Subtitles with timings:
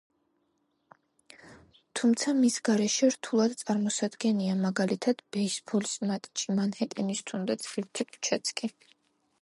[1.99, 8.73] თუმცა, მის გარეშე რთულად წარმოსადგენია, მაგალითად, ბეისბოლის მატჩი, მანჰეტენის თუნდაც ერთი ქუჩაც კი.